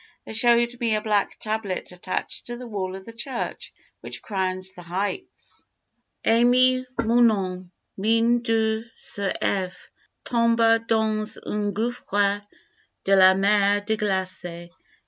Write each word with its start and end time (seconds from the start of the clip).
They 0.25 0.33
showed 0.33 0.73
me 0.79 0.95
a 0.95 1.01
black 1.01 1.37
tablet 1.37 1.91
attached 1.91 2.47
to 2.47 2.57
the 2.57 2.65
wall 2.65 2.95
of 2.95 3.05
the 3.05 3.13
church 3.13 3.71
which 3.99 4.23
crowns 4.23 4.71
the 4.73 4.81
heights: 4.81 5.67
AIMÉ 6.25 6.87
MUNON, 7.05 7.69
MIN. 7.97 8.39
DU 8.41 8.83
S. 8.91 9.19
EV. 9.39 9.91
TOMBA 10.23 10.85
DANS 10.87 11.37
UN 11.45 11.71
GOUFFRE 11.73 12.47
DE 13.03 13.15
LA 13.15 13.35
MER 13.35 13.81
DE 13.81 13.97
GLACE. 13.97 14.69